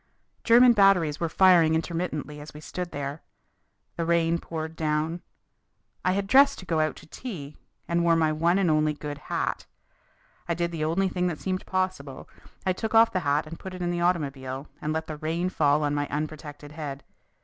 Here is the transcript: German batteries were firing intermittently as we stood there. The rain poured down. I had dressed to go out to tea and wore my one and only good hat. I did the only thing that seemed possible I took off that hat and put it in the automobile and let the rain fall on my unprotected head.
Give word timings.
German 0.43 0.73
batteries 0.73 1.19
were 1.19 1.29
firing 1.29 1.75
intermittently 1.75 2.39
as 2.41 2.55
we 2.55 2.59
stood 2.59 2.89
there. 2.89 3.21
The 3.97 4.03
rain 4.03 4.39
poured 4.39 4.75
down. 4.75 5.21
I 6.03 6.13
had 6.13 6.25
dressed 6.25 6.57
to 6.57 6.65
go 6.65 6.79
out 6.79 6.95
to 6.95 7.05
tea 7.05 7.55
and 7.87 8.03
wore 8.03 8.15
my 8.15 8.31
one 8.31 8.57
and 8.57 8.71
only 8.71 8.93
good 8.95 9.19
hat. 9.29 9.67
I 10.49 10.55
did 10.55 10.71
the 10.71 10.83
only 10.85 11.07
thing 11.07 11.27
that 11.27 11.37
seemed 11.39 11.67
possible 11.67 12.27
I 12.65 12.73
took 12.73 12.95
off 12.95 13.11
that 13.11 13.19
hat 13.19 13.45
and 13.45 13.59
put 13.59 13.75
it 13.75 13.81
in 13.83 13.91
the 13.91 14.01
automobile 14.01 14.67
and 14.81 14.91
let 14.91 15.05
the 15.05 15.17
rain 15.17 15.49
fall 15.49 15.83
on 15.83 15.93
my 15.93 16.07
unprotected 16.07 16.71
head. 16.71 17.03